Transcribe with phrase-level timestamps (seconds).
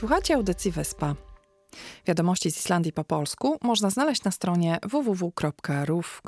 [0.00, 1.14] Słuchacie audycji Wyspa.
[2.06, 6.26] Wiadomości z Islandii po polsku można znaleźć na stronie www.ruf.is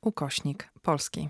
[0.00, 1.28] ukośnik polski.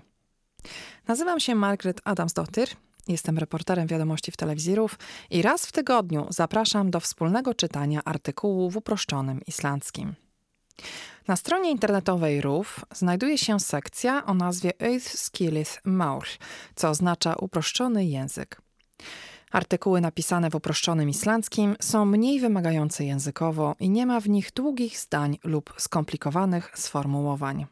[1.07, 2.67] Nazywam się Margaret Adamsdottir,
[3.07, 4.97] jestem reporterem wiadomości w telewizji RUF
[5.29, 10.15] i raz w tygodniu zapraszam do wspólnego czytania artykułu w uproszczonym islandzkim.
[11.27, 16.25] Na stronie internetowej RUF znajduje się sekcja o nazwie Eith Skilith Maur,
[16.75, 18.61] co oznacza uproszczony język.
[19.51, 24.99] Artykuły napisane w uproszczonym islandzkim są mniej wymagające językowo i nie ma w nich długich
[24.99, 27.65] zdań lub skomplikowanych sformułowań.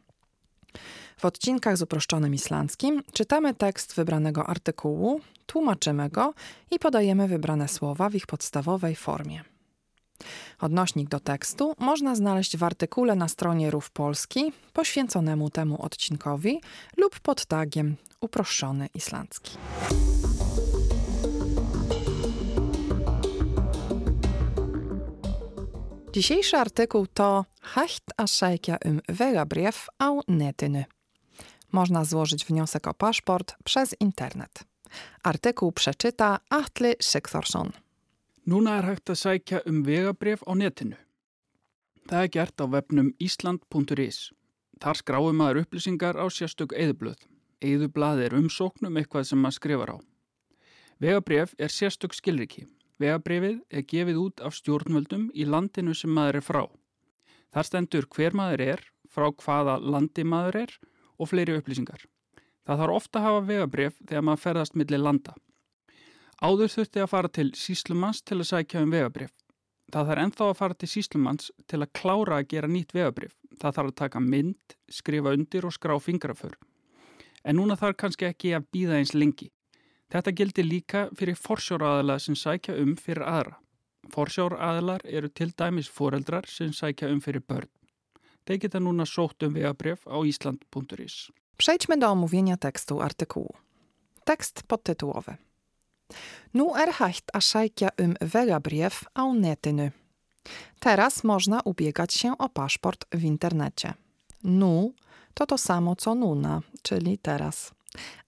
[1.18, 6.34] W odcinkach z uproszczonym islandzkim czytamy tekst wybranego artykułu, tłumaczymy go
[6.70, 9.44] i podajemy wybrane słowa w ich podstawowej formie.
[10.60, 16.60] Odnośnik do tekstu można znaleźć w artykule na stronie Rów Polski poświęconemu temu odcinkowi
[16.96, 19.52] lub pod tagiem Uproszczony Islandzki.
[26.12, 30.84] Dzisiejszy artykuł to Hecht a sækja um vegabréf á netinu.
[31.72, 34.64] Można złożyć wniosek o paszport przez internet.
[35.22, 37.72] Artykuł przeczyta Atli Sigþórsson.
[38.46, 40.96] Núna er hægt að sækja um vegabref á netinu.
[42.08, 44.32] Það er gert á webnum island.is.
[44.80, 47.20] Þar skráum maður upplýsingar á sérstök eðublöð.
[47.60, 49.96] Eðublað er umsóknum eitthvað sem maður skrifar á.
[51.00, 52.64] Vegabref er sérstök skilriki.
[52.98, 56.62] Vegabrefið er gefið út af stjórnvöldum í landinu sem maður er frá.
[57.54, 60.72] Þar stendur hver maður er, frá hvaða landi maður er
[61.18, 62.02] og fleiri upplýsingar.
[62.66, 65.34] Það þarf ofta að hafa vegabref þegar maður ferðast millir landa.
[66.38, 69.30] Áður þurfti að fara til síslumanns til að sækja um vegabrif.
[69.88, 73.32] Það þarf enþá að fara til síslumanns til að klára að gera nýtt vegabrif.
[73.58, 76.58] Það þarf að taka mynd, skrifa undir og skrá fingraför.
[77.46, 79.48] En núna þarf kannski ekki að býða eins lengi.
[80.08, 83.58] Þetta gildi líka fyrir forsjóraðala sem sækja um fyrir aðra.
[84.08, 87.68] Forsjóraðalar eru til dæmis foreldrar sem sækja um fyrir börn.
[88.48, 91.28] Þeir geta núna sótt um vegabref á island.is.
[91.58, 93.52] Przejdźmy do omówienia tekstu artykułu.
[94.24, 95.36] Tekst podtytułowy.
[96.56, 99.92] Nú er hægt að sækja um vegabréf á netinu.
[100.80, 103.94] Teraz można ubiegać się o paszport w internecie.
[104.42, 104.92] Nu
[105.34, 107.72] to to samo co nuna, czyli teraz.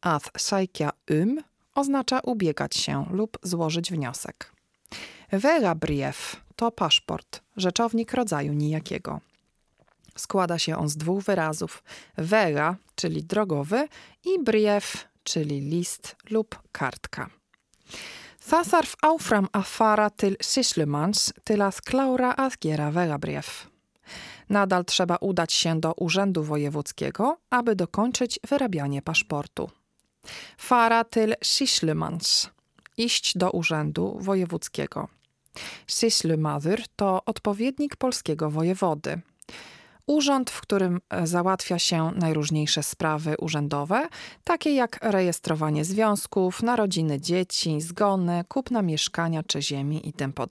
[0.02, 1.40] Að sækja um
[1.74, 4.52] oznacza ubiegać się lub złożyć wniosek.
[5.32, 9.20] Vegabréf to paszport, rzeczownik rodzaju nijakiego.
[10.16, 11.82] Składa się on z dwóch wyrazów:
[12.16, 13.88] vega, czyli drogowy,
[14.24, 17.30] i brief, czyli list lub kartka.
[18.40, 23.68] Það þarf áfram að fara til að klára að gera vegabréf.
[24.48, 29.70] Nadal trzeba udać się do Urzędu Wojewódzkiego, aby dokończyć wyrabianie paszportu.
[30.58, 32.50] Fara til Syslumanns.
[32.96, 35.08] Iść do Urzędu Wojewódzkiego.
[35.86, 39.20] Syslumadur to odpowiednik polskiego wojewody.
[40.06, 44.08] Urząd, w którym e, załatwia się najróżniejsze sprawy urzędowe,
[44.44, 50.46] takie jak rejestrowanie związków, narodziny dzieci, zgony, kupna mieszkania czy ziemi itp.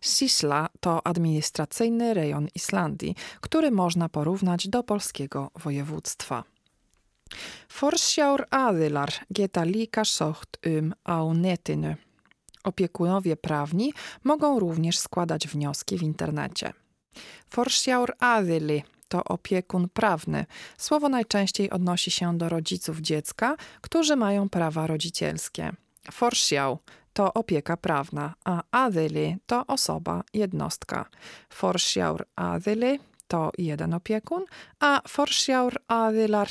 [0.00, 6.44] Sisla to administracyjny rejon Islandii, który można porównać do polskiego województwa.
[7.68, 11.94] Forsjár aðilar geta líka sótt um á netinu.
[12.64, 13.92] Opiekunowie prawni
[14.24, 16.72] mogą również składać wnioski w internecie.
[17.48, 20.46] Forsjaur adyli to opiekun prawny.
[20.78, 25.72] Słowo najczęściej odnosi się do rodziców dziecka, którzy mają prawa rodzicielskie.
[26.12, 26.78] Forsjał
[27.12, 31.04] to opieka prawna, a adyli to osoba, jednostka.
[31.48, 34.44] Forsjaur adyli to jeden opiekun,
[34.80, 36.48] a forsjaur adylar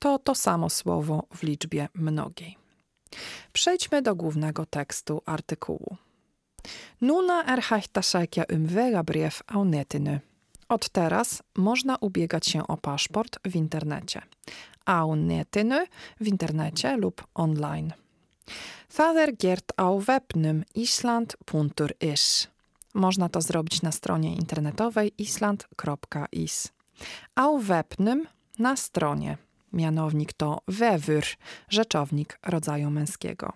[0.00, 2.56] to to samo słowo w liczbie mnogiej.
[3.52, 5.96] Przejdźmy do głównego tekstu artykułu.
[7.00, 10.20] Nuna er hægt að sækja um vegabréf á netinu.
[10.68, 14.22] Od teraz można ubiegać się o paszport w internecie.
[14.86, 15.86] Á netinu
[16.20, 17.92] w internecie lub online.
[18.88, 22.48] Það er gert á webnum island.is.
[22.94, 26.68] Można to zrobić na stronie internetowej island.is.
[27.60, 28.26] Webnum
[28.58, 29.36] na stronie.
[29.72, 31.24] Mianownik to vefur,
[31.68, 33.52] rzeczownik rodzaju męskiego.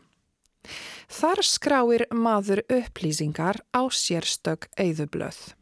[1.09, 5.55] Þar skráir maður upplýsingar á sérstök eyðublöð.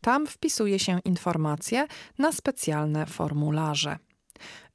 [0.00, 1.86] Tam wpisuje się informacje
[2.18, 3.98] na specjalne formularze.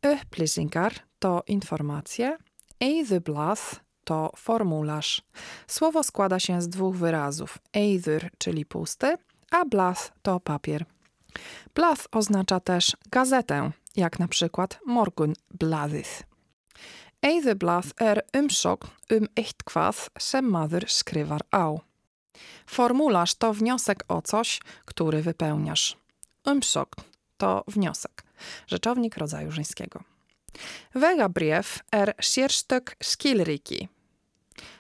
[0.04, 2.38] Upplýsingar to informacje,
[2.82, 5.22] eyðublað to formularz.
[5.68, 9.18] Słowo składa się z dwóch wyrazów: eyður, czyli pusty,
[9.52, 10.86] a blað to papier.
[11.76, 16.24] Blað oznacza też gazetę, jak na przykład Morgunblaðið.
[17.22, 21.84] Eyðublað er umsókn um eitthvað sem maður skrifar á.
[22.66, 25.98] Formularz to wniosek o coś, który wypełniasz.
[26.46, 26.96] Umsok
[27.38, 28.24] to wniosek,
[28.68, 30.04] rzeczownik rodzaju żeńskiego.
[30.96, 33.90] Vegabrief er sierstek skilriki.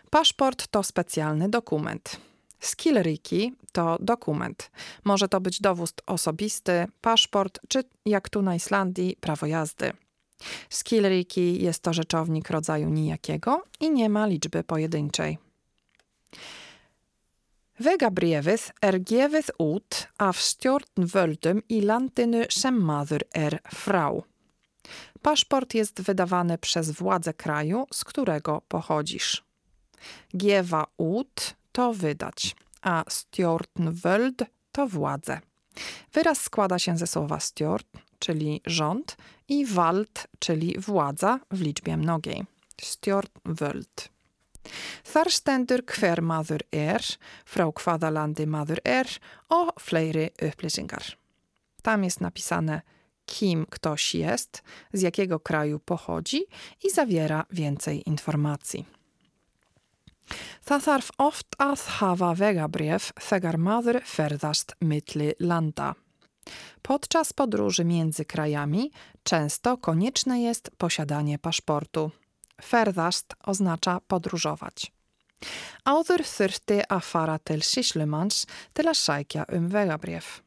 [0.10, 2.29] Paszport to specjalny dokument.
[2.59, 4.71] Skillriki to dokument.
[5.03, 9.91] Może to być dowód osobisty, paszport, czy jak tu na Islandii, prawo jazdy.
[10.69, 15.38] Skillriki jest to rzeczownik rodzaju nijakiego i nie ma liczby pojedynczej.
[17.79, 22.89] Vegabrefið er gefið út af stjórnvöldum i landinu sem
[23.33, 24.21] er frá.
[25.21, 29.44] Paszport jest wydawany przez władze kraju, z którego pochodzisz.
[30.38, 35.39] Giewa ut to wydać, a stjórnvöld to władze.
[36.13, 37.88] Wyraz składa się ze słowa stjórn,
[38.19, 39.18] czyli rząd,
[39.48, 42.45] i wald, czyli władza w liczbie mnogiej.
[42.81, 44.10] Stjórnvöld.
[45.04, 45.81] Þar stendur
[46.71, 47.04] er,
[47.45, 49.07] frá hvaða landi maður er
[49.50, 51.04] o fleiri upplýsingar.
[51.81, 52.81] Tam jest napisane
[53.25, 54.63] kim ktoś jest,
[54.94, 56.42] z jakiego kraju pochodzi
[56.83, 58.99] i zawiera więcej informacji.
[60.66, 65.96] Það þarf oft að hafa vegabréf þegar maður ferðast milli landa.
[66.81, 68.92] Podczas podróży między krajami
[69.24, 72.12] często konieczne jest posiadanie paszportu.
[72.62, 74.92] Ferðast oznacza podróżować.
[75.86, 78.44] Áður þurfti að fara til Sýslumans
[78.74, 80.44] til að sækja um vegabréf.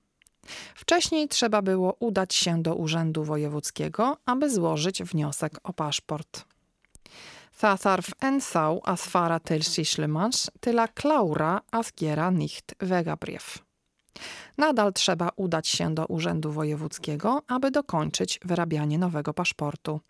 [0.74, 6.51] Wcześniej trzeba było udać się do Urzędu Wojewódzkiego, aby złożyć wniosek o paszport.
[7.62, 13.60] Það þarf ennþá að fara til Sýslumans til að klára að gera nýtt vegabréf.
[14.58, 20.00] Nadal trzeba udać się do Urzędu Wojewódzkiego, aby dokończyć wyrabianie nowego paszportu.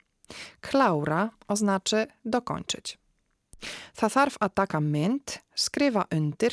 [0.61, 2.99] Klaura oznaczy dokończyć.
[3.95, 6.53] Það þarf að taka mynd, skrifa undir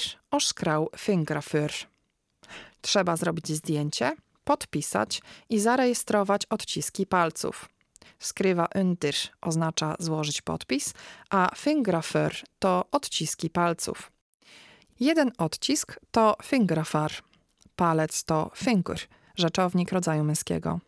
[0.98, 1.72] fingrafur.
[2.82, 7.70] Trzeba zrobić zdjęcie, podpisać i zarejestrować odciski palców.
[8.20, 10.94] Skrywa undir oznacza złożyć podpis,
[11.30, 14.12] a fingrafur to odciski palców.
[15.00, 17.12] Jeden odcisk to fingrafar,
[17.76, 19.00] palec to finger,
[19.36, 20.80] rzeczownik rodzaju męskiego.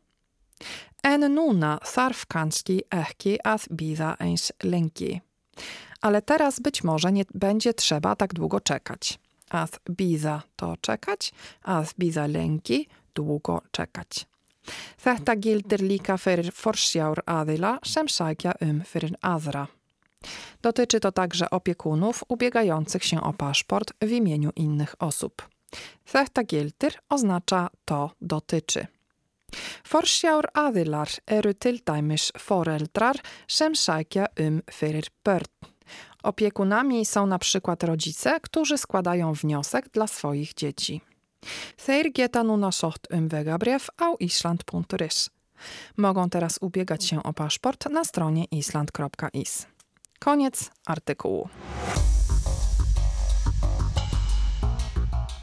[1.03, 5.21] En nuna þarf kanski að bíða eins lengi.
[6.01, 9.19] Ale teraz być może nie będzie trzeba tak długo czekać.
[9.49, 14.31] Að bíða to czekać, að bíða lengi długo czekać.
[14.97, 19.67] Þetta gildir líka fyrir forsjáraðila sem sækja um fyrir aðra.
[20.61, 25.41] Dotyczy to także opiekunów ubiegających się o paszport w imieniu innych osób.
[26.05, 28.87] Þetta gildir oznacza to dotyczy.
[29.83, 35.51] Forsjáraðilar eru til dæmis foreldrar sem sækja um fyrir börn.
[36.23, 41.01] Opiekunami są na przykład rodzice, którzy składają wniosek dla swoich dzieci.
[41.77, 45.29] Þeir geta núna sótt um vegabréf á island.is.
[45.97, 49.68] Mogą teraz ubiegać się o paszport na stronie island.is.
[50.19, 51.49] Koniec artykułu.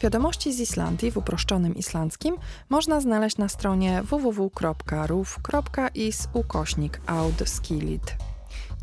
[0.03, 2.37] Wiadomości z Islandii w uproszczonym islandzkim
[2.69, 4.69] można znaleźć na stronie www.ruf.is
[6.33, 7.01] ukośnik.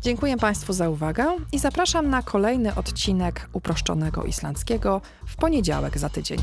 [0.00, 6.38] Dziękuję Państwu za uwagę i zapraszam na kolejny odcinek uproszczonego islandzkiego w poniedziałek za tydzień.